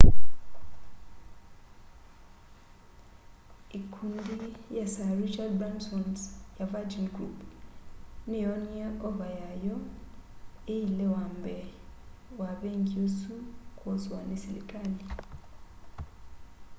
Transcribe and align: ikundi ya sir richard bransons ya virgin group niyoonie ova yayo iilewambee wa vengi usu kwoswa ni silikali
ikundi 3.79 4.45
ya 4.77 4.85
sir 4.87 5.09
richard 5.21 5.51
bransons 5.59 6.19
ya 6.59 6.65
virgin 6.71 7.05
group 7.15 7.37
niyoonie 8.29 8.87
ova 9.07 9.27
yayo 9.41 9.75
iilewambee 10.75 11.65
wa 12.39 12.49
vengi 12.61 12.95
usu 13.05 13.33
kwoswa 13.79 14.19
ni 14.27 14.35
silikali 14.43 15.05